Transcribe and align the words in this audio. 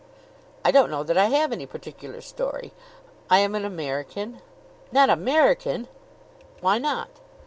"I 0.65 0.71
don't 0.71 0.89
know 0.89 1.03
that 1.03 1.15
I 1.15 1.25
have 1.25 1.51
any 1.51 1.67
particular 1.67 2.21
story. 2.21 2.73
I 3.29 3.37
am 3.37 3.53
an 3.53 3.63
American." 3.63 4.41
"Not 4.91 5.11
American!" 5.11 5.87
"Why 6.59 6.79
not?" 6.79 7.09